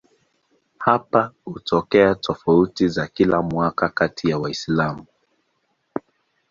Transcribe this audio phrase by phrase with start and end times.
[0.77, 5.05] Hapa hutokea tofauti za kila mwaka kati ya Waislamu.